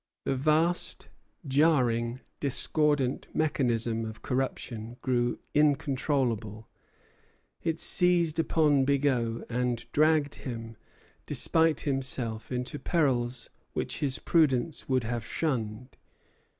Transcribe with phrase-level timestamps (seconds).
[0.23, 1.09] The vast
[1.47, 6.67] jarring, discordant mechanism of corruption grew incontrollable;
[7.61, 10.75] it seized upon Bigot, and dragged him,
[11.27, 15.97] despite himself, into perils which his prudence would have shunned.